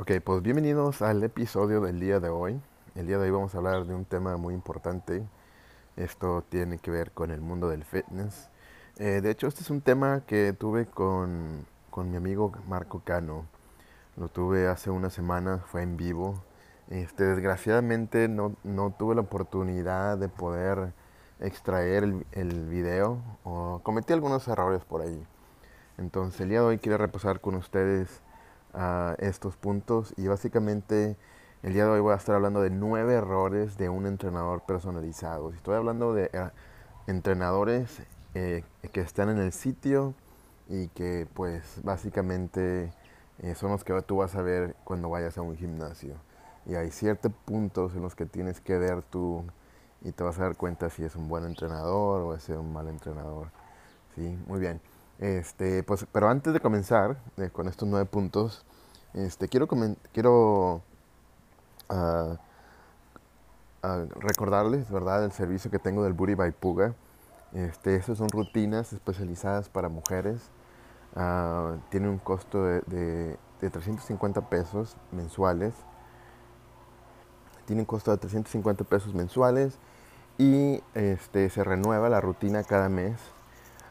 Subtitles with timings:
[0.00, 2.60] Ok, pues bienvenidos al episodio del día de hoy.
[2.94, 5.26] El día de hoy vamos a hablar de un tema muy importante.
[5.96, 8.48] Esto tiene que ver con el mundo del fitness.
[8.98, 13.46] Eh, de hecho, este es un tema que tuve con, con, mi amigo Marco Cano.
[14.16, 16.44] Lo tuve hace una semana, fue en vivo.
[16.90, 20.92] Este, desgraciadamente no, no tuve la oportunidad de poder
[21.40, 25.26] extraer el, el video o cometí algunos errores por ahí.
[25.96, 28.22] Entonces el día de hoy quiero repasar con ustedes
[28.74, 31.16] a estos puntos y básicamente
[31.62, 35.50] el día de hoy voy a estar hablando de nueve errores de un entrenador personalizado.
[35.52, 36.50] Estoy hablando de eh,
[37.06, 38.02] entrenadores
[38.34, 38.62] eh,
[38.92, 40.14] que están en el sitio
[40.68, 42.92] y que pues básicamente
[43.40, 46.14] eh, son los que tú vas a ver cuando vayas a un gimnasio.
[46.66, 49.44] Y hay ciertos puntos en los que tienes que ver tú
[50.02, 52.88] y te vas a dar cuenta si es un buen entrenador o es un mal
[52.88, 53.48] entrenador.
[54.14, 54.80] Sí, muy bien.
[55.18, 58.64] Este, pues, pero antes de comenzar eh, con estos nueve puntos,
[59.14, 59.66] este, quiero,
[60.12, 60.82] quiero
[61.90, 62.36] uh,
[63.82, 66.94] uh, recordarles, ¿verdad?, el servicio que tengo del Booty by Puga.
[67.52, 70.50] Este, esas son rutinas especializadas para mujeres.
[71.16, 75.74] Uh, tiene un costo de, de, de, 350 pesos mensuales.
[77.64, 79.78] Tiene un costo de 350 pesos mensuales
[80.36, 83.18] y este, se renueva la rutina cada mes.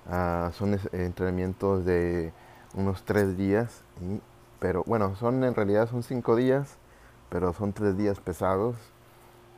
[0.08, 2.32] Uh, son entrenamientos de
[2.76, 4.22] unos tres días, y,
[4.60, 6.78] pero bueno, son en realidad son cinco días,
[7.30, 8.76] pero son tres días pesados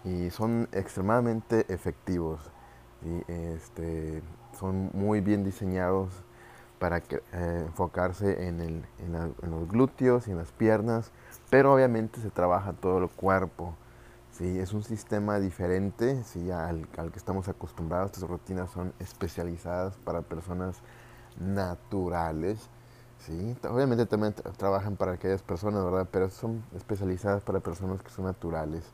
[0.04, 2.40] y son extremadamente efectivos.
[3.04, 4.22] Y este,
[4.60, 6.10] son muy bien diseñados
[6.80, 11.12] para que, eh, enfocarse en, el, en, la, en, los glúteos y en las piernas,
[11.50, 13.76] pero obviamente se trabaja todo el cuerpo.
[14.40, 18.12] Sí, es un sistema diferente sí, al, al, que estamos acostumbrados.
[18.14, 20.78] Estas rutinas son especializadas para personas
[21.38, 22.70] naturales.
[23.20, 26.08] Sí, obviamente también trabajan para aquellas personas, ¿verdad?
[26.10, 28.86] Pero son especializadas para personas que son naturales.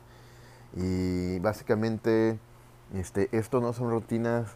[0.74, 2.40] Y básicamente,
[2.92, 4.48] este, esto no son rutinas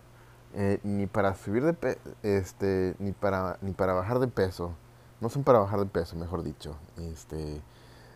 [0.55, 4.75] eh, ni para subir de pe este, ni para ni para bajar de peso.
[5.21, 6.77] No son para bajar de peso, mejor dicho.
[6.97, 7.63] Este,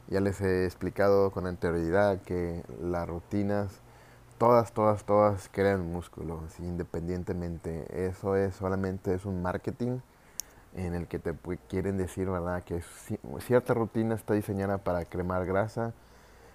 [0.09, 3.81] ya les he explicado con anterioridad que las rutinas,
[4.39, 8.07] todas, todas, todas crean músculo, independientemente.
[8.07, 10.01] Eso es solamente es un marketing
[10.75, 11.35] en el que te
[11.69, 12.83] quieren decir, ¿verdad?, que
[13.41, 15.93] cierta rutina está diseñada para cremar grasa.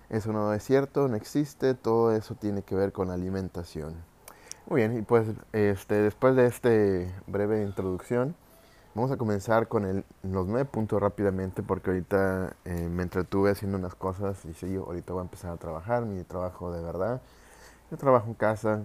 [0.09, 3.95] Eso no es cierto, no existe, todo eso tiene que ver con alimentación.
[4.67, 6.69] Muy bien, y pues este, después de esta
[7.27, 8.35] breve introducción,
[8.95, 13.77] Vamos a comenzar con el, los nueve puntos rápidamente porque ahorita eh, me entretuve haciendo
[13.77, 17.22] unas cosas y sí, ahorita voy a empezar a trabajar, mi trabajo de verdad.
[17.91, 18.81] Yo trabajo en casa,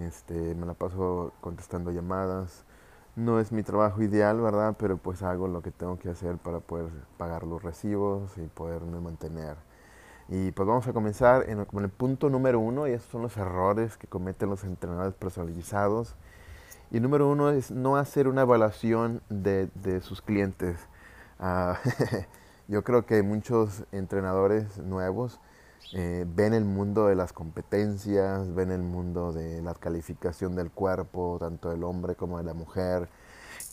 [0.00, 2.64] este, me la paso contestando llamadas.
[3.14, 4.76] No es mi trabajo ideal, ¿verdad?
[4.78, 9.00] Pero pues hago lo que tengo que hacer para poder pagar los recibos y poderme
[9.00, 9.56] mantener.
[10.28, 13.36] Y pues vamos a comenzar en, con el punto número uno y esos son los
[13.36, 16.16] errores que cometen los entrenadores personalizados
[16.90, 20.78] y número uno es no hacer una evaluación de, de sus clientes.
[21.40, 21.74] Uh,
[22.68, 25.40] yo creo que muchos entrenadores nuevos
[25.92, 31.36] eh, ven el mundo de las competencias, ven el mundo de la calificación del cuerpo,
[31.38, 33.08] tanto del hombre como de la mujer.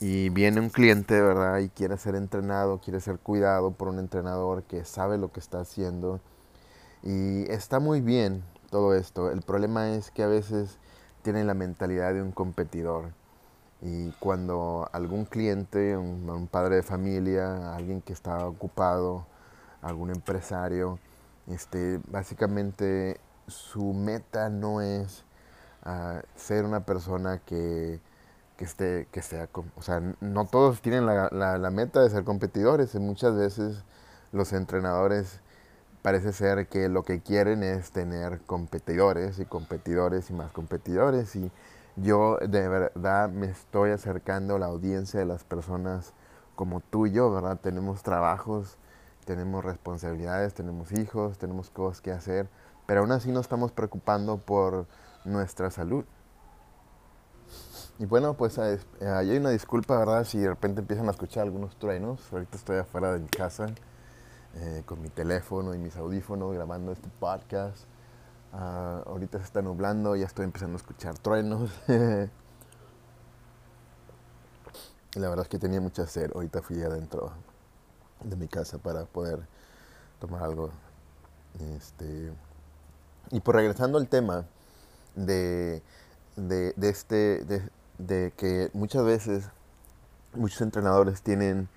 [0.00, 1.58] Y viene un cliente, ¿verdad?
[1.58, 5.60] Y quiere ser entrenado, quiere ser cuidado por un entrenador que sabe lo que está
[5.60, 6.20] haciendo.
[7.02, 9.30] Y está muy bien todo esto.
[9.30, 10.78] El problema es que a veces
[11.24, 13.06] tienen la mentalidad de un competidor.
[13.82, 19.26] Y cuando algún cliente, un, padre de familia, alguien que está ocupado,
[19.82, 20.98] algún empresario,
[21.48, 25.24] este, básicamente su meta no es
[25.84, 28.00] uh, ser una persona que,
[28.56, 32.24] que, esté, que sea, o sea, no todos tienen la, la, la meta de ser
[32.24, 32.94] competidores.
[32.96, 33.82] Muchas veces
[34.32, 35.40] los entrenadores
[36.04, 41.50] parece ser que lo que quieren es tener competidores y competidores y más competidores y
[41.96, 46.12] yo de verdad me estoy acercando a la audiencia de las personas
[46.56, 47.58] como tú y yo, ¿verdad?
[47.58, 48.76] Tenemos trabajos,
[49.24, 52.50] tenemos responsabilidades, tenemos hijos, tenemos cosas que hacer,
[52.84, 54.86] pero aún así nos estamos preocupando por
[55.24, 56.04] nuestra salud.
[57.98, 60.24] Y bueno, pues ahí hay una disculpa, ¿verdad?
[60.24, 62.30] Si de repente empiezan a escuchar algunos truenos.
[62.30, 63.68] Ahorita estoy afuera de mi casa
[64.56, 67.84] eh, con mi teléfono y mis audífonos grabando este podcast.
[68.52, 71.72] Uh, ahorita se está nublando, ya estoy empezando a escuchar truenos.
[71.88, 72.28] la
[75.28, 76.30] verdad es que tenía mucha sed.
[76.34, 77.32] Ahorita fui adentro
[78.22, 79.40] de mi casa para poder
[80.20, 80.70] tomar algo.
[81.76, 82.32] Este,
[83.30, 84.44] y por regresando al tema
[85.16, 85.82] de,
[86.36, 87.68] de, de este, de,
[87.98, 89.44] de que muchas veces
[90.32, 91.68] muchos entrenadores tienen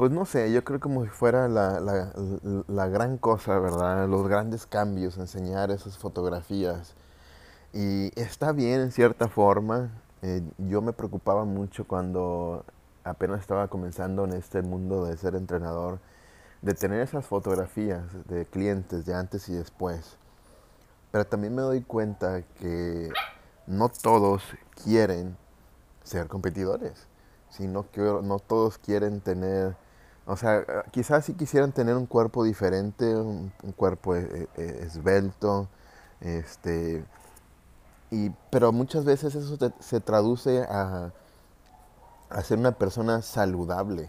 [0.00, 2.10] pues no sé, yo creo como si fuera la, la,
[2.68, 4.08] la gran cosa, ¿verdad?
[4.08, 6.94] Los grandes cambios, enseñar esas fotografías.
[7.74, 9.90] Y está bien en cierta forma.
[10.22, 12.64] Eh, yo me preocupaba mucho cuando
[13.04, 15.98] apenas estaba comenzando en este mundo de ser entrenador,
[16.62, 20.16] de tener esas fotografías de clientes de antes y después.
[21.12, 23.10] Pero también me doy cuenta que
[23.66, 24.44] no todos
[24.82, 25.36] quieren
[26.04, 27.06] ser competidores,
[27.50, 29.76] sino que no todos quieren tener,
[30.26, 35.68] o sea, quizás sí quisieran tener un cuerpo diferente, un, cuerpo eh, eh, esbelto,
[36.20, 37.04] este,
[38.10, 41.12] y, pero muchas veces eso se traduce a,
[42.28, 44.08] a, ser una persona saludable.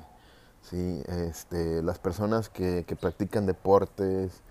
[0.62, 1.04] ¿sí?
[1.08, 4.42] Este, las personas que, que practican deportes,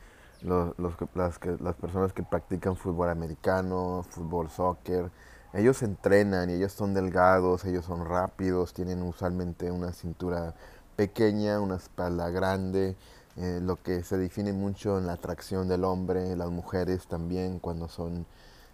[0.42, 5.10] los, los, las, las personas que practican fútbol americano, fútbol, soccer,
[5.52, 10.54] ellos entrenan y ellos son delgados, ellos son rápidos, tienen usualmente una cintura
[11.00, 12.94] pequeña, una espalda grande,
[13.38, 17.88] eh, lo que se define mucho en la atracción del hombre, las mujeres también cuando
[17.88, 18.26] son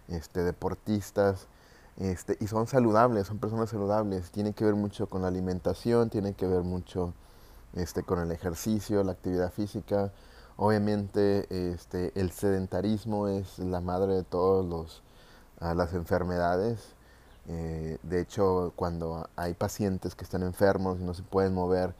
[0.09, 1.47] este, deportistas.
[1.95, 4.29] Este, y son saludables, son personas saludables.
[4.31, 7.13] Tiene que ver mucho con la alimentación, tiene que ver mucho
[7.75, 10.11] este, con el ejercicio, la actividad física.
[10.57, 15.01] Obviamente este, el sedentarismo es la madre de todas
[15.61, 16.93] las enfermedades.
[17.47, 21.95] Eh, de hecho, cuando hay pacientes que están enfermos y no se pueden mover,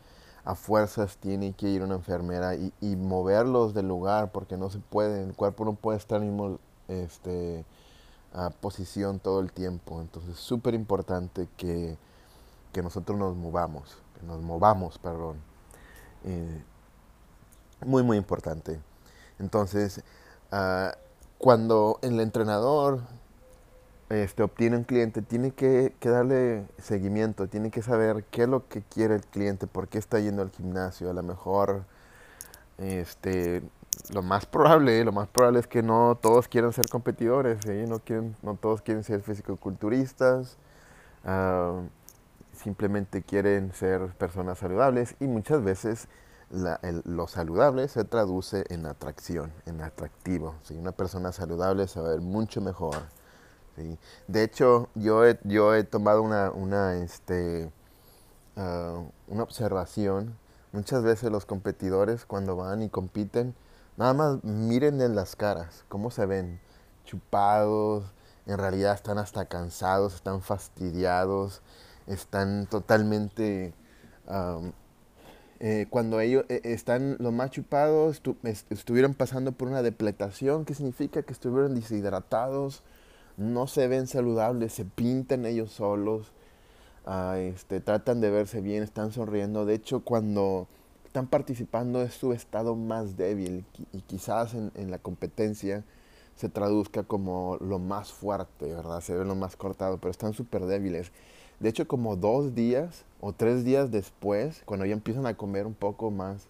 [0.47, 4.79] a fuerzas tiene que ir una enfermera y, y moverlos del lugar porque no se
[4.79, 6.57] puede, el cuerpo no puede estar mismo
[6.87, 7.65] este,
[8.61, 9.99] posición todo el tiempo.
[9.99, 11.97] Entonces es súper importante que,
[12.71, 15.35] que, nosotros nos movamos, que nos movamos, perdón.
[16.23, 16.63] Eh,
[17.85, 18.79] muy, muy importante.
[19.39, 20.01] Entonces,
[20.53, 20.95] uh,
[21.37, 23.01] cuando el entrenador
[24.09, 28.67] este, obtiene un cliente, tiene que, que, darle seguimiento, tiene que saber qué es lo
[28.67, 31.09] que quiere el cliente, por qué está yendo al gimnasio.
[31.09, 31.83] A lo mejor,
[32.77, 33.63] este,
[34.13, 38.35] lo más probable, lo más probable es que no todos quieran ser competidores, no, quieren,
[38.41, 40.57] no todos quieren ser fisicoculturistas,
[41.25, 41.81] uh,
[42.53, 46.07] simplemente quieren ser personas saludables y muchas veces
[46.49, 50.55] lo saludable se traduce en atracción, en atractivo.
[50.71, 52.95] Una persona saludable se va a ver mucho mejor.
[54.27, 57.71] De hecho, yo he, yo he tomado una, una, este,
[58.55, 60.37] uh, una observación.
[60.71, 63.55] Muchas veces los competidores cuando van y compiten,
[63.95, 66.59] nada más miren en las caras, cómo se ven,
[67.05, 68.03] chupados,
[68.45, 71.61] en realidad están hasta cansados, están fastidiados,
[72.07, 73.73] están totalmente...
[75.59, 78.21] Eh, cuando ellos eh, están los más chupados,
[78.69, 82.83] estuvieron pasando por una depletación, que significa que estuvieron deshidratados,
[83.37, 86.31] no se ven saludables, se pintan ellos solos,
[87.05, 89.65] ah, este, tratan de verse bien, están sonriendo.
[89.65, 90.67] De hecho, cuando
[91.05, 95.83] están participando es su estado más débil y quizás en, la competencia
[96.35, 99.01] se traduzca como lo más fuerte, ¿verdad?
[99.01, 101.11] Se ve lo más cortado, pero están súper débiles.
[101.59, 105.73] De hecho, como dos días o tres días después, cuando ya empiezan a comer un
[105.73, 106.47] poco más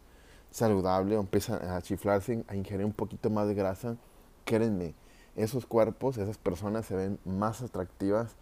[0.51, 3.95] saludable empiezan a chiflarse, a ingerir un poquito más de grasa,
[4.45, 4.93] créanme,
[5.37, 8.35] esos cuerpos, esas personas se ven más atractivas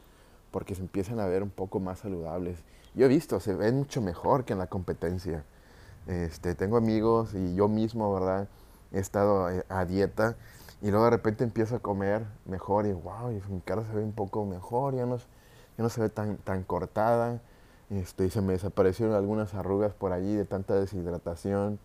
[0.49, 2.63] porque se empiezan a ver un poco más saludables.
[2.95, 5.43] Yo he visto, se ven mucho mejor que en la competencia.
[6.07, 8.47] Este, tengo amigos y yo mismo, ¿verdad?
[8.93, 10.37] He estado eh, a dieta
[10.81, 14.03] y luego de repente empiezo a comer mejor y wow, y mi cara se ve
[14.03, 15.23] un poco mejor, ya no, ya
[15.83, 17.41] no se ve tan, tan cortada.
[17.89, 21.79] Este, se me desaparecieron algunas arrugas por allí de tanta deshidratación.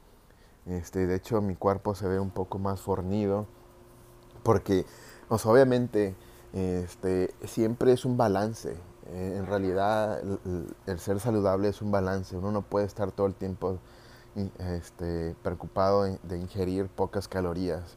[0.66, 3.46] Este, de hecho, mi cuerpo se ve un poco más fornido.
[4.42, 4.86] Porque,
[5.28, 6.14] pues, obviamente,
[6.52, 8.76] este, siempre es un balance.
[9.06, 10.20] Eh, en realidad,
[10.86, 12.36] el, ser saludable es un balance.
[12.36, 13.78] Uno no puede estar todo el tiempo
[14.58, 17.96] este, preocupado de ingerir pocas calorías.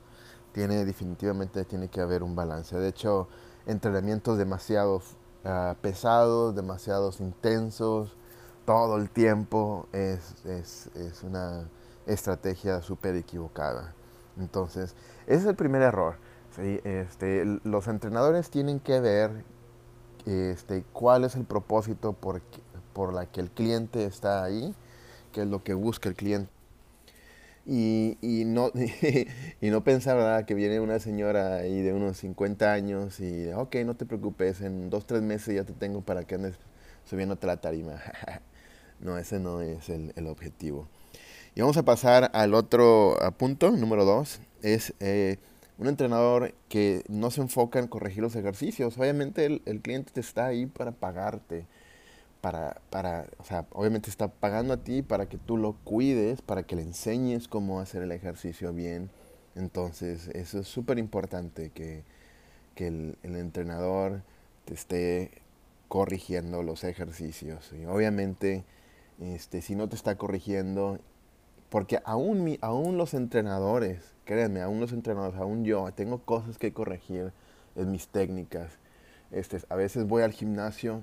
[0.51, 2.77] Tiene, definitivamente tiene que haber un balance.
[2.77, 3.27] De hecho,
[3.65, 5.01] entrenamientos demasiado
[5.45, 8.15] Ah, pesados, demasiados intensos,
[8.65, 11.67] todo el tiempo es, es, es una
[12.05, 13.93] estrategia súper equivocada.
[14.37, 14.95] Entonces,
[15.27, 16.15] ese es el primer error.
[16.55, 16.79] ¿Sí?
[16.83, 19.43] Este, los entrenadores tienen que ver
[20.25, 22.41] este, cuál es el propósito por,
[22.93, 24.73] por la que el cliente está ahí,
[25.31, 26.51] qué es lo que busca el cliente.
[27.65, 28.71] Y, y, no,
[29.61, 30.45] y no pensar ¿verdad?
[30.45, 34.89] que viene una señora ahí de unos 50 años y, ok, no te preocupes, en
[34.89, 36.55] dos, tres meses ya te tengo para que andes
[37.05, 38.01] subiéndote la tarima.
[38.99, 40.87] no, ese no es el, el, objetivo.
[41.55, 45.37] Y vamos a pasar al otro punto, número dos, es eh,
[45.77, 48.97] un entrenador que no se enfoca en corregir los ejercicios.
[48.97, 51.65] Obviamente el, el cliente te está ahí para pagarte,
[52.41, 56.63] para, para, o sea, obviamente está pagando a ti para que tú lo cuides, para
[56.63, 59.09] que le enseñes cómo hacer el ejercicio bien.
[59.55, 62.03] Entonces, eso es súper importante que,
[62.75, 64.23] que el, el, entrenador
[64.65, 65.31] te esté
[65.87, 67.71] corrigiendo los ejercicios.
[67.73, 68.65] Y obviamente,
[69.19, 70.99] este, si no te está corrigiendo,
[71.73, 76.71] porque aún, mi, aún los entrenadores, créanme, aún los entrenadores, aún yo, tengo cosas que
[76.71, 77.33] corregir
[77.75, 78.77] en mis técnicas.
[79.31, 81.01] Este, a veces voy al gimnasio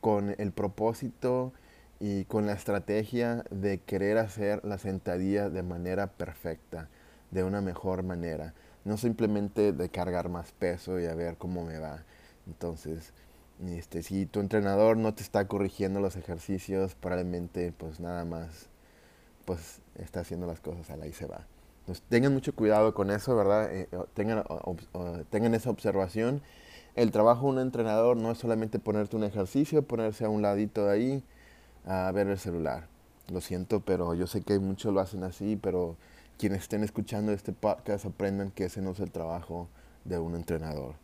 [0.00, 1.52] con el propósito
[1.98, 6.88] y con la estrategia de querer hacer la sentadilla de manera perfecta,
[7.32, 8.54] de una mejor manera.
[8.84, 12.04] No simplemente de cargar más peso y a ver cómo me va.
[12.46, 13.12] Entonces,
[13.66, 18.69] este, si tu entrenador no te está corrigiendo los ejercicios, probablemente pues nada más
[19.50, 21.44] pues está haciendo las cosas a la y se va.
[21.80, 23.68] Entonces tengan mucho cuidado con eso, ¿verdad?
[23.74, 24.44] Eh, tengan,
[25.28, 26.40] tengan esa observación.
[26.94, 30.86] El trabajo de un entrenador no es solamente ponerte un ejercicio, ponerse a un ladito
[30.86, 31.24] de ahí
[31.84, 32.86] a ver el celular.
[33.32, 35.96] Lo siento, pero yo sé que muchos lo hacen así, pero
[36.38, 39.66] quienes estén escuchando este podcast aprendan que ese no es el trabajo
[40.04, 40.94] de un entrenador.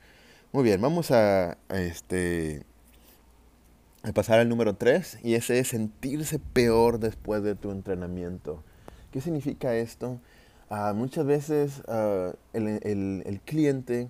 [0.52, 2.62] Muy bien, vamos a, este,
[4.12, 8.62] pasar al número 3 y ese es sentirse peor después de tu entrenamiento.
[9.10, 10.20] ¿Qué significa esto?
[10.70, 11.82] Uh, muchas veces
[12.52, 14.08] el, el, el, cliente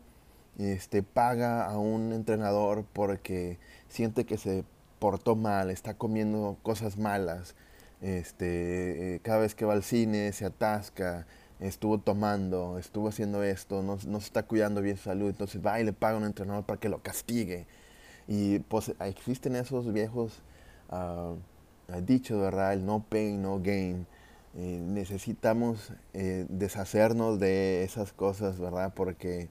[0.58, 4.64] este, paga a un entrenador porque siente que se
[4.98, 7.54] portó mal, está comiendo cosas malas,
[8.00, 11.26] este, eh, cada vez que va al cine se atasca,
[11.60, 15.80] estuvo tomando, estuvo haciendo esto, no, no, se está cuidando bien su salud, entonces va
[15.80, 17.66] y le paga a un entrenador para que lo castigue.
[18.28, 20.42] Y pues existen esos viejos
[20.90, 21.36] uh,
[22.02, 22.72] dichos, ¿verdad?
[22.72, 24.06] El no pain, no gain.
[24.58, 28.94] Eh, necesitamos eh, deshacernos de esas cosas, ¿verdad?
[28.94, 29.50] Porque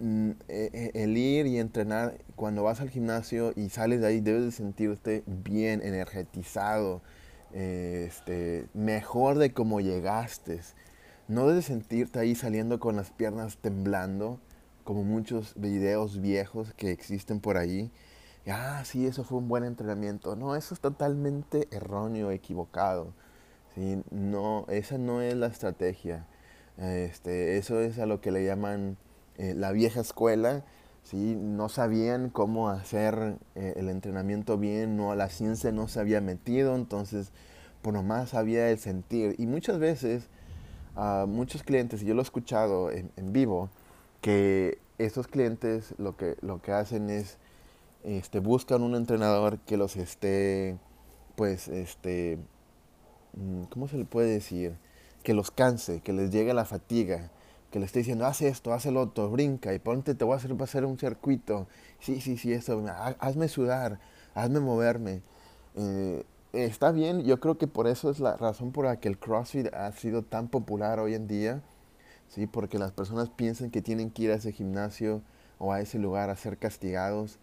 [0.00, 4.20] mm, e, e, el ir y entrenar, cuando vas al gimnasio y sales de ahí,
[4.20, 7.02] debes de sentirte bien, energetizado,
[7.52, 10.60] este, mejor de como llegaste.
[11.28, 14.40] No debes sentirte ahí saliendo con las piernas temblando,
[14.86, 17.90] como muchos videos viejos que existen por ahí.
[18.46, 20.36] ah, sí, eso fue un buen entrenamiento.
[20.36, 23.12] No, eso es totalmente erróneo, equivocado.
[23.74, 24.02] ¿sí?
[24.10, 26.26] No, esa no es la estrategia.
[26.78, 28.96] Este, eso es a lo que le llaman
[29.38, 30.64] eh, la vieja escuela.
[31.02, 31.36] ¿sí?
[31.36, 36.76] No sabían cómo hacer eh, el entrenamiento bien, no, la ciencia no se había metido,
[36.76, 37.32] entonces,
[37.82, 39.34] por nomás había el sentir.
[39.38, 40.28] Y muchas veces
[40.96, 43.68] a muchos clientes, y yo lo he escuchado en, vivo,
[44.26, 47.38] que esos clientes lo que, lo que hacen es
[48.02, 50.78] este, buscan un entrenador que los esté,
[51.36, 52.36] pues, este,
[53.34, 54.78] mm, ¿cómo se le puede decir?
[55.22, 57.30] Que los canse, que les llegue la fatiga,
[57.70, 60.38] que le esté diciendo, haz esto, haz el otro, brinca y ponte, te voy a
[60.38, 61.68] hacer, a hacer un circuito.
[62.00, 62.84] Sí, sí, sí, eso,
[63.20, 64.00] hazme sudar,
[64.34, 65.22] hazme moverme.
[65.76, 69.18] Eh, está bien, yo creo que por eso es la razón por la que el
[69.18, 71.62] CrossFit ha sido tan popular hoy en día,
[72.28, 72.46] ¿sí?
[72.46, 75.22] porque las personas piensan que tienen que ir a ese gimnasio
[75.58, 77.38] o a ese lugar a ser castigados,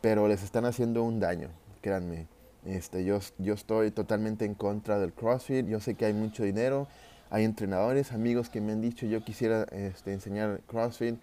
[0.00, 1.48] pero les están haciendo un daño,
[1.80, 2.26] créanme.
[2.64, 6.88] Este, yo, yo estoy totalmente en contra del CrossFit, yo sé que hay mucho dinero,
[7.30, 11.16] hay entrenadores, amigos que me han dicho yo quisiera este, enseñar CrossFit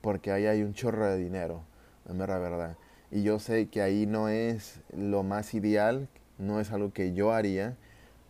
[0.00, 1.62] porque ahí hay un chorro de dinero,
[2.06, 2.76] la verdad.
[3.10, 6.08] Y yo sé que ahí no es lo más ideal
[6.38, 7.76] no es algo que yo haría,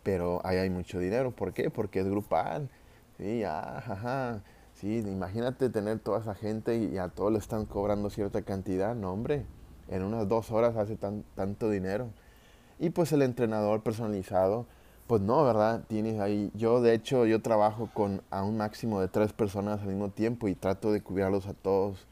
[0.02, 1.30] pero ahí hay mucho dinero.
[1.30, 1.70] ¿Por qué?
[1.70, 2.70] Porque es grupal.
[3.18, 4.42] Sí, ajá,
[4.74, 8.94] Sí, imagínate tener toda esa gente y a todos le están cobrando cierta cantidad.
[8.94, 9.44] No, hombre,
[9.88, 12.10] en unas dos horas hace tan, tanto dinero.
[12.78, 14.66] Y pues el entrenador personalizado,
[15.08, 15.82] pues no, ¿verdad?
[15.88, 19.88] Tienes ahí, yo de hecho, yo trabajo con a un máximo de tres personas al
[19.88, 22.06] mismo tiempo y trato de cuidarlos a todos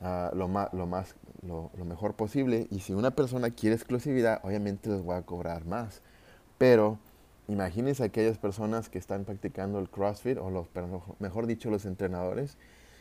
[0.00, 1.14] uh, lo, más, lo, más,
[1.46, 2.66] lo, lo, mejor posible.
[2.72, 6.02] Y si una persona quiere exclusividad, obviamente les voy a cobrar más.
[6.58, 6.98] Pero
[7.48, 10.66] imagínense aquellas personas que están practicando el CrossFit, o los,
[11.18, 12.56] mejor dicho, los entrenadores,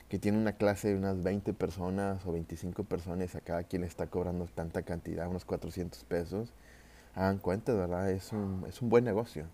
[0.10, 4.08] que tienen una clase de unas 20 personas o 25 personas, a cada quien está
[4.08, 6.54] cobrando tanta cantidad, unos 400 pesos.
[7.16, 8.12] Hagan cuenta, ¿verdad?
[8.12, 9.46] Es un, es un buen negocio.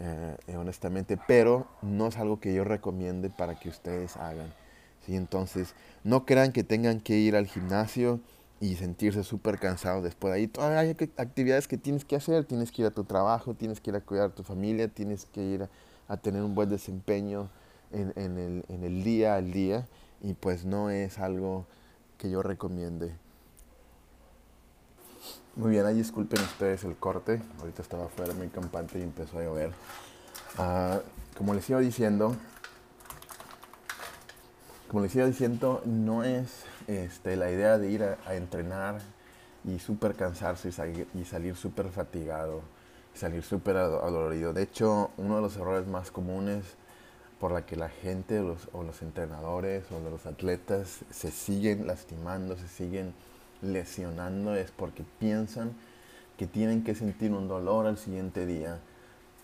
[0.00, 4.52] Eh, honestamente, pero no es algo que yo recomiende para que ustedes hagan.
[5.06, 5.14] ¿sí?
[5.14, 8.20] Entonces, no crean que tengan que ir al gimnasio
[8.64, 10.46] y sentirse súper cansados después de ahí.
[10.46, 13.90] Todavía hay actividades que tienes que hacer, tienes que ir a tu trabajo, tienes que
[13.90, 15.68] ir a cuidar a tu familia, tienes que ir
[16.08, 17.50] a, tener un buen desempeño
[17.92, 19.86] en, en, el, en el día al día
[20.22, 21.66] y pues no es algo
[22.16, 23.14] que yo recomiende.
[25.56, 27.42] Muy bien, ahí disculpen ustedes el corte.
[27.60, 29.72] Ahorita estaba fuera muy campante y empezó a llover.
[30.58, 31.00] Uh,
[31.36, 32.34] como les iba diciendo,
[34.88, 39.00] como les iba diciendo, no es este, la idea de ir a, entrenar
[39.64, 42.62] y súper cansarse y salir, y salir súper fatigado,
[43.14, 44.52] salir súper adolorido.
[44.52, 46.64] De hecho, uno de los errores más comunes
[47.40, 52.56] por la que la gente los, o los entrenadores o los atletas se siguen lastimando,
[52.56, 53.14] se siguen
[53.64, 55.72] lesionando es porque piensan
[56.36, 58.78] que tienen que sentir un dolor al siguiente día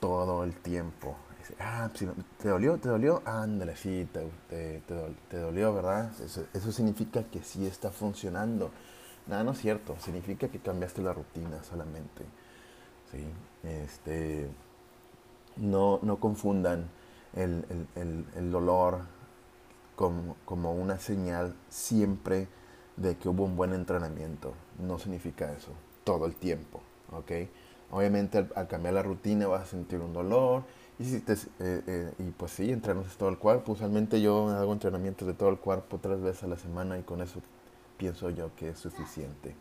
[0.01, 1.17] todo el tiempo.
[1.59, 1.91] Ah,
[2.39, 2.79] ¿te dolió?
[2.79, 3.23] ¿Te dolió?
[3.25, 4.81] Ándale, sí, te,
[5.29, 6.11] te, dolió, ¿verdad?
[6.23, 8.71] Eso, significa que sí está funcionando.
[9.27, 9.97] Nada, no es cierto.
[9.99, 12.25] Significa que cambiaste la rutina solamente.
[13.11, 13.25] ¿sí?
[13.63, 14.49] Este,
[15.57, 16.89] no, no confundan
[17.35, 17.65] el,
[17.97, 19.01] el, el, dolor
[19.97, 22.49] como, como una señal siempre
[22.97, 24.55] de que hubo un buen entrenamiento.
[24.79, 25.73] No significa eso
[26.05, 26.81] todo el tiempo,
[27.13, 27.33] ¿ok?
[27.91, 30.65] Obviamente al, cambiar la rutina vas a sentir un dolor
[31.01, 33.73] y, si te, eh, eh, y pues sí, entrenas todo el cuerpo.
[33.73, 37.23] Usualmente yo hago entrenamientos de todo el cuerpo tres veces a la semana y con
[37.23, 37.41] eso
[37.97, 39.55] pienso yo que es suficiente.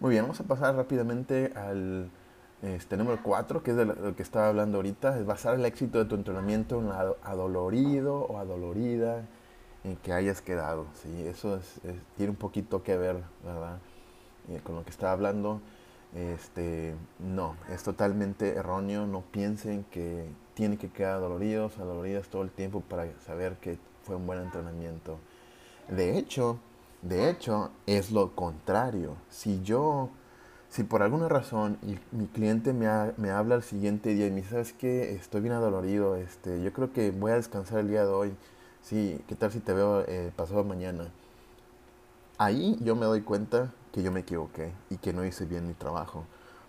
[0.00, 2.10] Muy bien, vamos a pasar rápidamente al
[2.62, 5.98] este, número 4, que es de lo que estaba hablando ahorita, es basar el éxito
[5.98, 6.90] de tu entrenamiento en
[7.22, 9.24] adolorido o adolorida
[9.84, 10.86] en que hayas quedado.
[11.00, 11.26] ¿sí?
[11.28, 11.60] Eso
[12.16, 13.78] tiene un poquito que ver, ¿verdad?
[14.48, 15.60] Eh, con lo que estaba hablando.
[16.14, 19.06] Este, no, es totalmente erróneo.
[19.06, 24.16] No piensen que tienen que quedar doloridos, adoloridas todo el tiempo para saber que fue
[24.16, 25.18] un buen entrenamiento.
[25.88, 26.58] De hecho,
[27.02, 29.16] de hecho, es lo contrario.
[29.30, 30.10] Si yo
[30.68, 32.86] si por alguna razón y mi cliente me,
[33.16, 35.14] me, habla el siguiente día y me dice, ¿sabes qué?
[35.14, 38.34] Estoy bien adolorido, este, yo creo que voy a descansar el día de hoy.
[38.82, 41.10] Sí, ¿qué tal si te veo eh, pasado mañana?
[42.36, 45.74] Ahí yo me doy cuenta que yo me equivoqué y que no hice bien mi
[45.74, 46.24] trabajo.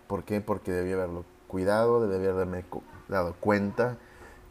[0.06, 0.40] ¿Por qué?
[0.40, 2.64] Porque debí haberlo cuidado, debí haberme
[3.08, 3.98] dado cuenta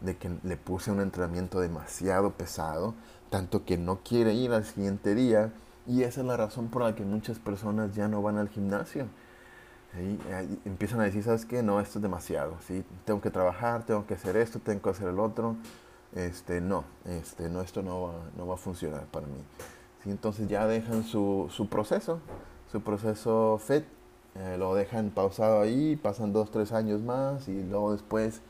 [0.02, 2.94] de que le puse un entrenamiento demasiado pesado,
[3.30, 5.52] tanto que no quiere ir al siguiente día.
[5.88, 9.08] Y esa es la razón por la que muchas personas ya no van al gimnasio
[10.66, 11.64] empiezan a decir, ¿sabes qué?
[11.64, 12.84] No, esto es demasiado, ¿sí?
[13.06, 15.56] Tengo que trabajar, tengo que hacer esto, tengo que hacer el otro.
[16.14, 19.44] Este, no, este, no, esto no va, no va a funcionar para mí.
[20.04, 20.12] ¿sí?
[20.12, 22.20] Entonces ya dejan su, su proceso,
[22.72, 23.84] su proceso FED,
[24.36, 28.42] eh, lo dejan pausado ahí, pasan dos, tres años más y luego después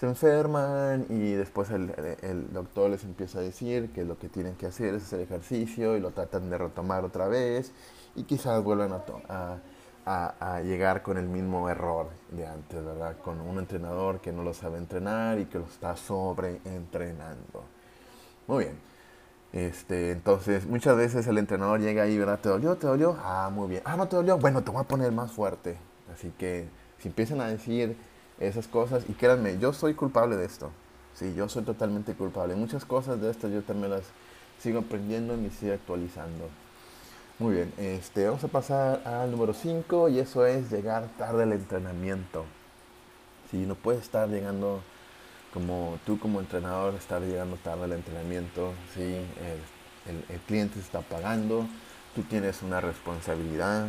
[0.00, 4.54] se enferman y después el, el, doctor les empieza a decir que lo que tienen
[4.56, 7.72] que hacer es hacer ejercicio y lo tratan de retomar otra vez
[8.16, 9.58] y quizás vuelvan a, a
[10.04, 13.16] a, llegar con el mismo error de antes, ¿verdad?
[13.18, 17.64] Con un entrenador que no lo sabe entrenar y que lo está sobreentrenando.
[18.46, 18.91] Muy bien.
[19.52, 22.40] Este, entonces, muchas veces el entrenador llega ahí, ¿verdad?
[22.40, 22.76] ¿Te dolió?
[22.76, 23.16] ¿Te dolió?
[23.22, 23.82] Ah, muy bien.
[23.84, 24.38] Ah, no te dolió.
[24.38, 25.76] Bueno, te voy a poner más fuerte.
[26.12, 26.66] Así que
[26.98, 27.96] si empiezan a decir
[28.40, 30.70] esas cosas, y créanme, yo soy culpable de esto.
[31.14, 32.54] Sí, yo soy totalmente culpable.
[32.54, 34.04] Muchas cosas de estas yo también las
[34.58, 36.48] sigo aprendiendo y me sigo actualizando.
[37.38, 41.52] Muy bien, este, vamos a pasar al número 5 y eso es llegar tarde al
[41.52, 42.44] entrenamiento.
[43.50, 44.82] Si no puedes estar llegando
[45.52, 49.02] como tú como entrenador, estar llegando tarde al entrenamiento, ¿sí?
[49.02, 51.66] el, el, cliente está pagando,
[52.14, 53.88] tú tienes una responsabilidad.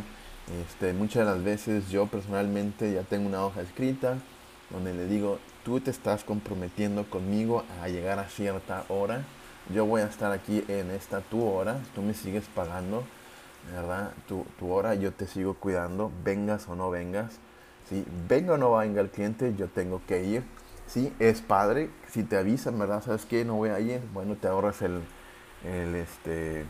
[0.66, 4.18] Este, muchas de las veces yo personalmente ya tengo una hoja escrita
[4.70, 9.24] donde le digo, tú te estás comprometiendo conmigo a llegar a cierta hora,
[9.72, 13.04] yo voy a estar aquí en esta tu hora, tú me sigues pagando
[13.72, 14.12] ¿verdad?
[14.28, 17.38] Tu, tu, hora, yo te sigo cuidando, vengas o no vengas.
[17.88, 18.04] ¿sí?
[18.28, 20.44] Venga o no venga el cliente, yo tengo que ir.
[20.86, 21.12] ¿Sí?
[21.18, 23.02] Es padre, si te avisan, ¿verdad?
[23.02, 23.44] ¿Sabes qué?
[23.44, 24.00] No voy a ir.
[24.12, 25.00] Bueno, te ahorras el,
[25.64, 26.64] el, este,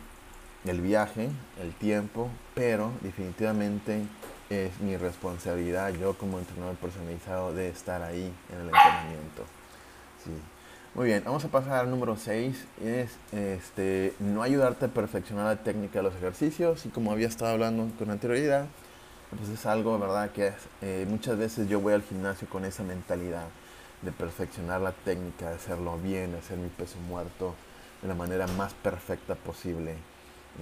[0.65, 1.29] el viaje,
[1.61, 4.03] el tiempo, pero definitivamente
[4.51, 9.45] es mi responsabilidad, yo como entrenador personalizado, de estar ahí en el entrenamiento.
[10.25, 10.31] ¿sí?
[10.95, 12.67] Muy bien, vamos a pasar al número 6.
[12.85, 16.87] Es este, no ayudarte a perfeccionar la técnica de los ejercicios.
[16.87, 18.67] Y como había estado hablando con anterioridad,
[19.37, 20.31] pues es algo, ¿verdad?
[20.31, 23.47] Que eh, muchas veces yo voy al gimnasio con esa mentalidad
[24.05, 27.55] de perfeccionar la técnica, de hacerlo bien, de hacer mi peso muerto
[28.03, 29.95] de la manera más perfecta posible.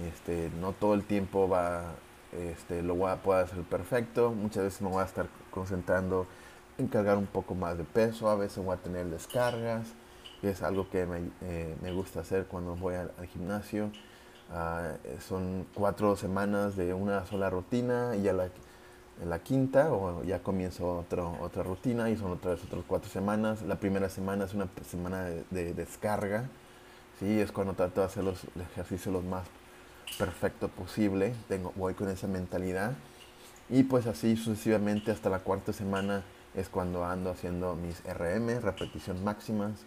[0.07, 1.93] Este, no todo el tiempo va,
[2.31, 4.31] este, lo voy a poder hacer perfecto.
[4.31, 6.27] Muchas veces me voy a estar concentrando
[6.77, 8.29] en cargar un poco más de peso.
[8.29, 9.87] A veces voy a tener descargas
[10.49, 13.91] es algo que me, eh, me gusta hacer cuando voy al, gimnasio.
[14.51, 14.93] Ah,
[15.25, 18.49] son cuatro semanas de una sola rutina y a la,
[19.21, 23.61] en la quinta o ya comienzo otro, otra rutina y son otras, otras cuatro semanas.
[23.61, 26.49] La primera semana es una semana de, descarga,
[27.19, 27.39] ¿sí?
[27.39, 28.39] es cuando trato de hacer los
[28.71, 29.45] ejercicios lo más
[30.17, 31.33] perfecto posible.
[31.47, 32.93] Tengo, voy con esa mentalidad
[33.69, 36.23] y pues así sucesivamente hasta la cuarta semana
[36.55, 39.85] es cuando ando haciendo mis RM, repeticiones máximas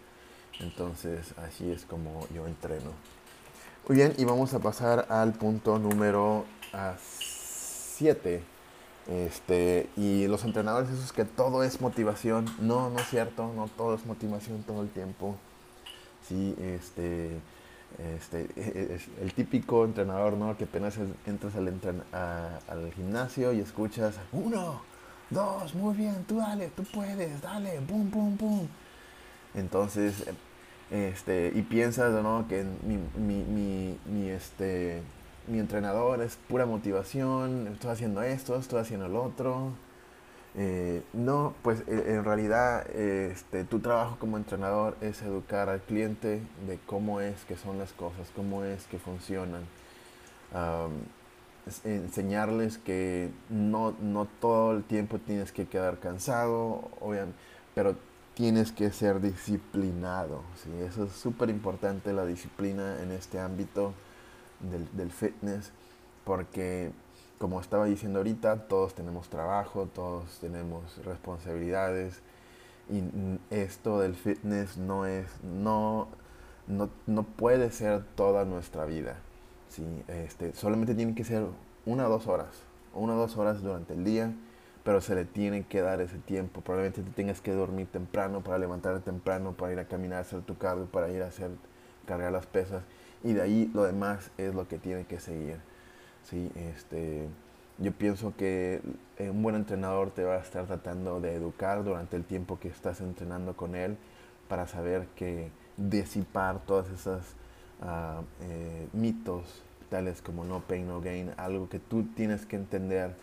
[0.59, 2.91] entonces así es como yo entreno.
[3.87, 6.45] Muy bien, y vamos a pasar al punto número
[6.99, 8.56] 7.
[9.07, 12.45] Este, y los entrenadores, eso es que todo es motivación.
[12.59, 15.35] No, no es cierto, no todo es motivación todo el tiempo.
[16.27, 17.39] Sí, este,
[18.15, 20.57] este, e, e, el típico entrenador, ¿no?
[20.57, 21.67] Que apenas entras al,
[22.67, 24.81] al gimnasio y escuchas, uno,
[25.29, 28.67] dos, muy bien, tú dale, tú puedes, dale, pum, pum, pum.
[29.55, 30.25] Entonces,
[30.91, 32.45] este, y piensas, ¿no?
[32.47, 35.01] Que mi, mi, mi, mi este,
[35.47, 39.71] mi entrenador es pura motivación, estoy haciendo esto, estoy haciendo lo otro.
[40.55, 46.41] Eh, no, pues eh, en realidad este, tu trabajo como entrenador es educar al cliente
[46.67, 49.63] de cómo es que son las cosas, cómo es que funcionan.
[51.83, 57.37] enseñarles que no, no todo el tiempo tienes que quedar cansado, obviamente,
[57.75, 57.95] pero
[58.33, 60.41] tienes que ser disciplinado.
[60.63, 60.69] ¿sí?
[60.83, 63.93] Eso es súper importante, la disciplina en este ámbito
[64.59, 65.71] del, fitness,
[66.23, 66.91] porque
[67.37, 72.21] como estaba diciendo ahorita, todos tenemos trabajo, todos tenemos responsabilidades
[72.89, 73.03] y
[73.53, 76.07] esto del fitness no es, no,
[76.67, 79.17] no, puede ser toda nuestra vida.
[79.69, 79.83] ¿sí?
[80.07, 81.45] Este, solamente tiene que ser
[81.85, 82.49] una o dos horas,
[82.93, 84.33] una o dos horas durante el día,
[84.83, 86.61] pero se le tiene que dar ese tiempo.
[86.61, 90.57] Probablemente te tengas que dormir temprano para levantarte temprano, para ir a caminar, hacer tu
[90.57, 91.51] cardio, para ir a hacer,
[92.05, 92.83] cargar las pesas
[93.27, 95.57] y de ahí lo demás es lo que tiene que seguir.
[96.23, 96.49] ¿sí?
[96.55, 97.27] Este,
[97.77, 98.81] yo pienso que
[99.17, 102.69] eh, un buen entrenador te va a estar tratando de educar durante el tiempo que
[102.69, 103.97] estás entrenando con él
[104.47, 107.35] para saber que disipar todas esas
[107.81, 113.13] ah, eh, mitos tales como no pain, no gain, algo que tú tienes que entender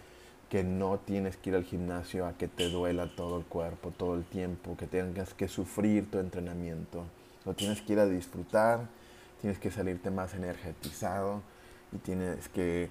[0.50, 4.16] que no tienes que ir al gimnasio a que te duela todo el cuerpo, todo
[4.16, 7.04] el tiempo, que tengas que sufrir tu entrenamiento.
[7.46, 8.80] Lo tienes que ir a disfrutar,
[9.44, 11.42] tienes que salirte más energetizado
[11.92, 12.88] y tienes que,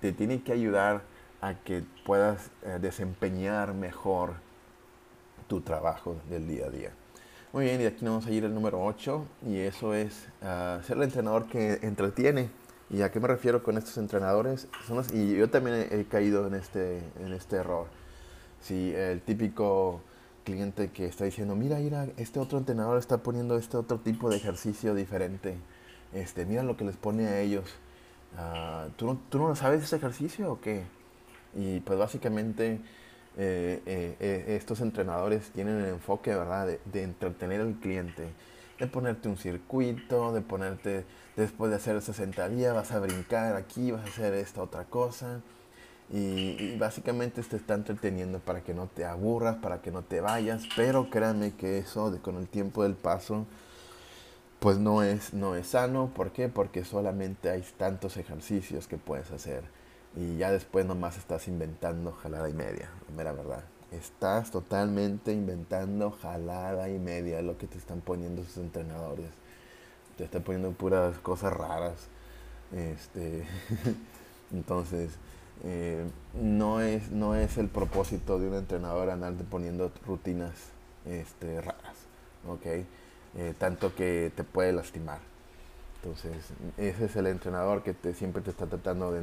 [0.00, 1.02] te tiene que ayudar
[1.42, 4.32] a que puedas eh, desempeñar mejor
[5.48, 6.92] tu trabajo del día a día.
[7.52, 10.96] Muy bien, y aquí vamos a ir al número 8 y eso es ah, ser
[10.96, 12.48] el entrenador que entretiene.
[12.88, 14.68] ¿Y a qué me refiero con estos entrenadores?
[14.86, 17.86] Son y yo también he, caído en este, en este error.
[18.62, 20.00] Si el típico
[20.42, 24.38] cliente que está diciendo, mira, mira, este otro entrenador está poniendo este otro tipo de
[24.38, 25.58] ejercicio diferente
[26.14, 27.64] este, mira lo que les pone a ellos.
[28.36, 30.84] Ah, ¿tú, no, ¿Tú no sabes ese ejercicio o qué?
[31.54, 32.80] Y pues básicamente
[33.36, 38.28] eh, eh, eh, estos entrenadores tienen el enfoque, ¿verdad?, de, entretener al cliente,
[38.78, 41.04] de ponerte un circuito, de ponerte,
[41.36, 45.40] después de hacer esa sentadilla, vas a brincar aquí, vas a hacer esta otra cosa.
[46.10, 50.64] Y, básicamente te está entreteniendo para que no te aburras, para que no te vayas,
[50.76, 53.46] pero créanme que eso de, con el tiempo del paso
[54.62, 56.12] pues no es, no es sano.
[56.14, 56.48] ¿Por qué?
[56.48, 59.64] Porque solamente hay tantos ejercicios que puedes hacer
[60.14, 63.64] y ya después nomás estás inventando jalada y media, la verdad.
[63.90, 69.26] Estás totalmente inventando jalada y media lo que te están poniendo sus entrenadores.
[70.16, 72.06] Te están poniendo puras cosas raras.
[72.72, 73.44] Este,
[74.52, 75.10] entonces,
[75.64, 76.06] eh,
[76.40, 80.54] no, es, no es el propósito de un entrenador andarte poniendo rutinas
[81.04, 81.96] este, raras.
[82.48, 82.86] ¿ok?
[83.36, 85.20] Eh, tanto que te puede lastimar.
[86.02, 89.20] Entonces, ese es el entrenador que te, siempre te está tratando de,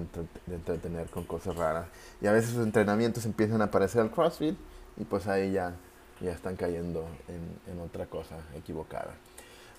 [0.47, 1.87] entretener con cosas raras.
[2.21, 4.57] Y a veces sus entrenamientos empiezan a aparecer al CrossFit
[4.97, 5.75] y pues ahí ya,
[6.21, 9.13] ya están cayendo en, en otra cosa equivocada.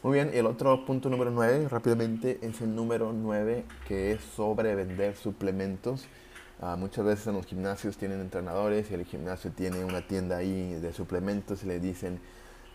[0.02, 4.74] Muy bien, el otro punto número 9, rápidamente, es el número 9, que es sobre
[4.74, 6.06] vender suplementos.
[6.58, 10.74] Uh, muchas veces en los gimnasios tienen entrenadores y el gimnasio tiene una tienda ahí
[10.74, 12.20] de suplementos y le dicen,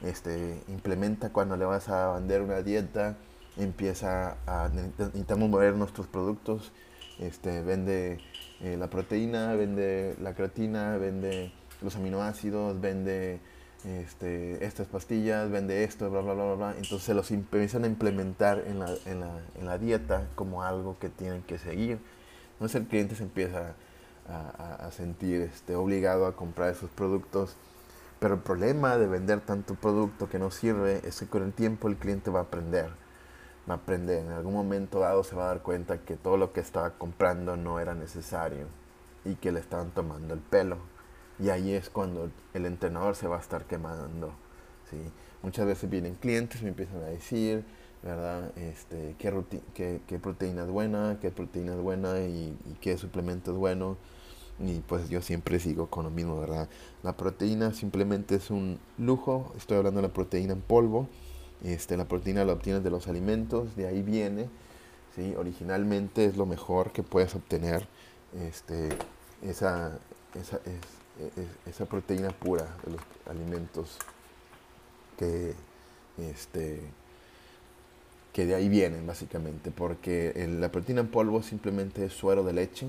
[0.01, 3.15] este, implementa cuando le vas a vender una dieta,
[3.57, 4.69] empieza a,
[5.13, 6.71] intentamos mover nuestros productos,
[7.19, 8.19] este, vende
[8.61, 13.39] eh, la proteína, vende la creatina, vende los aminoácidos, vende
[13.85, 18.63] este, estas pastillas, vende esto, bla, bla, bla, bla, Entonces se los empiezan a implementar
[18.67, 21.99] en la, en, la, en la, dieta como algo que tienen que seguir.
[22.53, 23.75] Entonces el cliente se empieza
[24.27, 27.55] a, a sentir este, obligado a comprar esos productos
[28.25, 31.87] pero el problema de vender tanto producto que no sirve es que con el tiempo
[31.87, 32.89] el cliente va a aprender.
[33.69, 34.25] Va a aprender.
[34.25, 37.55] En algún momento dado se va a dar cuenta que todo lo que estaba comprando
[37.55, 38.65] no era necesario
[39.25, 40.77] y que le estaban tomando el pelo.
[41.37, 44.31] Y ahí es cuando el entrenador se va a estar quemando.
[44.89, 44.97] ¿sí?
[45.43, 47.63] Muchas veces vienen clientes y me empiezan a decir,
[48.01, 48.57] ¿verdad?
[48.57, 49.31] Este, qué,
[49.75, 53.97] qué, qué proteína es buena, qué proteína es buena y, y qué suplemento es bueno
[54.59, 56.69] y pues yo siempre sigo con lo mismo, ¿verdad?
[57.03, 61.09] La proteína simplemente es un lujo, estoy hablando de la proteína en polvo,
[61.63, 64.49] este, la proteína la obtienes de los alimentos, de ahí viene,
[65.15, 65.33] ¿sí?
[65.37, 67.87] Originalmente es lo mejor que puedes obtener,
[68.47, 68.89] este,
[69.41, 69.97] esa,
[70.33, 70.59] esa,
[71.65, 73.97] esa proteína pura de los alimentos
[75.17, 75.53] que,
[76.17, 76.81] este,
[78.33, 82.87] que de ahí vienen básicamente, porque la proteína en polvo simplemente es suero de leche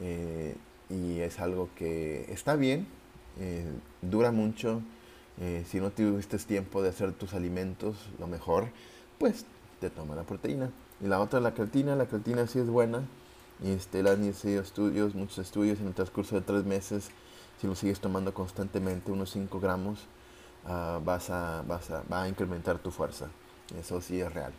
[0.00, 0.54] eh,
[0.94, 2.86] y es algo que está bien,
[3.40, 3.64] eh,
[4.02, 4.80] dura mucho,
[5.40, 8.68] eh, si no tuviste tiempo de hacer tus alimentos, lo mejor,
[9.18, 9.44] pues
[9.80, 10.70] te toma la proteína.
[11.00, 13.02] Y la otra, la creatina, la creatina sí es buena,
[13.62, 17.10] y este, la han sido estudios, muchos estudios en el transcurso de tres meses,
[17.60, 20.00] si lo sigues tomando constantemente, unos 5 gramos,
[20.64, 23.28] uh, vas, a, vas a, va a incrementar tu fuerza.
[23.78, 24.52] Eso sí es real.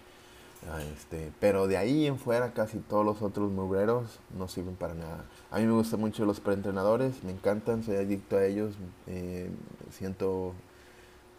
[0.67, 4.95] Uh, este, pero de ahí en fuera casi todos los otros mugreros no sirven para
[4.95, 5.25] nada.
[5.51, 8.73] A mí me gustan mucho los preentrenadores, me encantan, soy adicto a ellos,
[9.05, 9.51] eh,
[9.91, 10.53] siento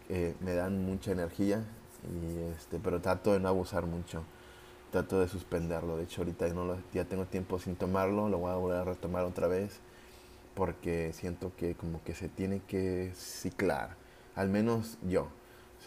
[0.07, 1.65] que me dan mucha energía,
[2.09, 4.23] y este, pero trato de no abusar mucho
[4.91, 5.97] trato de suspenderlo.
[5.97, 9.25] De hecho, ahorita no ya tengo tiempo sin tomarlo, lo voy a volver a retomar
[9.25, 9.79] otra vez
[10.55, 13.95] porque siento que como que se tiene que ciclar,
[14.35, 15.27] al menos yo.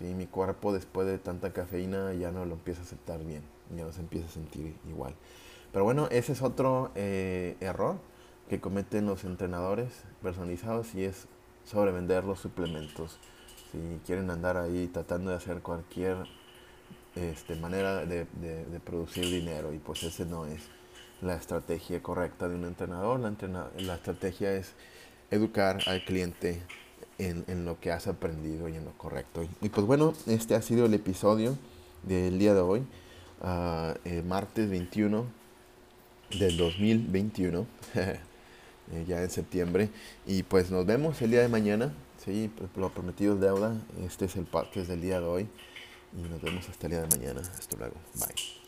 [0.01, 0.07] ¿Sí?
[0.07, 3.43] Mi cuerpo después de tanta cafeína ya no lo empieza a aceptar bien,
[3.77, 5.15] ya no se empieza a sentir igual.
[5.73, 7.97] Pero bueno, ese es otro eh, error
[8.49, 11.29] que cometen los entrenadores personalizados y es
[11.65, 13.21] sobrevender los suplementos.
[13.71, 16.17] Si quieren andar ahí tratando de hacer cualquier
[17.15, 18.27] este, manera de,
[18.85, 20.63] producir dinero y pues ese no es
[21.23, 23.21] la estrategia correcta de un entrenador.
[23.21, 24.75] La, la estrategia es
[25.31, 26.61] educar al cliente
[27.21, 29.43] en, lo que has aprendido y en lo correcto.
[29.61, 31.57] Y, pues bueno, este ha sido el episodio
[32.03, 32.81] del día de hoy,
[33.43, 35.27] uh, martes 21
[36.39, 38.19] del 2021, eh,
[39.07, 39.91] ya en septiembre.
[40.27, 41.93] Y pues nos vemos el día de mañana.
[42.25, 43.75] Sí, lo prometido es deuda.
[44.05, 45.49] Este es el podcast del día de hoy.
[46.17, 47.41] Y nos vemos hasta el día de mañana.
[47.41, 47.95] Hasta luego.
[48.15, 48.60] Bye.